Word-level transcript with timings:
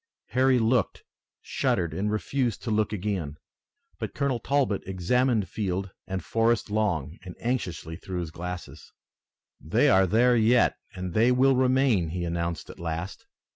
Harry 0.29 0.57
looked, 0.57 1.03
shuddered 1.43 1.93
and 1.93 2.11
refused 2.11 2.63
to 2.63 2.71
look 2.71 2.91
again. 2.91 3.37
But 3.99 4.15
Colonel 4.15 4.39
Talbot 4.39 4.81
examined 4.87 5.47
field 5.47 5.91
and 6.07 6.25
forest 6.25 6.71
long 6.71 7.19
and 7.23 7.35
anxiously 7.39 7.97
through 7.97 8.21
his 8.21 8.31
glasses. 8.31 8.93
"They 9.59 9.89
are 9.91 10.07
there 10.07 10.35
yet, 10.35 10.75
and 10.95 11.13
they 11.13 11.31
will 11.31 11.55
remain," 11.55 12.09
he 12.09 12.23
announced 12.25 12.71
at 12.71 12.79
last. 12.79 13.27